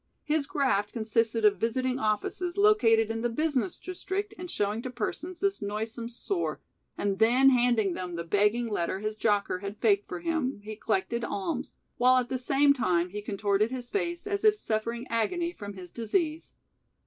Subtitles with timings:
[0.23, 5.39] His graft consisted of visiting offices located in the business district and showing to persons
[5.41, 6.59] this noisome sore,
[6.97, 11.23] and then handing them the begging letter his jocker had faked for him, he collected
[11.23, 15.73] alms, while at the same time he contorted his face as if suffering agony from
[15.75, 16.55] his "disease".